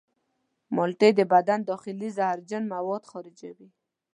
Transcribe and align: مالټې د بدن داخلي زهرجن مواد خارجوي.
مالټې 0.75 1.09
د 1.15 1.21
بدن 1.33 1.59
داخلي 1.69 2.09
زهرجن 2.17 2.63
مواد 2.73 3.03
خارجوي. 3.11 3.69